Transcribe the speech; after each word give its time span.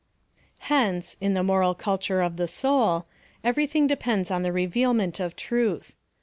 Hence, 0.65 1.15
in 1.21 1.35
the 1.35 1.43
moral 1.43 1.75
culture 1.75 2.21
of 2.21 2.37
the 2.37 2.47
soul, 2.47 3.05
every 3.43 3.67
thing 3.67 3.85
depends 3.85 4.31
on 4.31 4.41
the 4.41 4.51
revealment 4.51 5.19
of 5.19 5.35
truth. 5.35 5.95